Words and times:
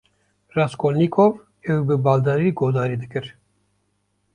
Raskolnîkov 0.55 1.31
ew 1.69 1.79
bi 1.87 1.95
baldarî 2.05 2.49
guhdarî 2.59 2.97
dikir. 3.03 3.25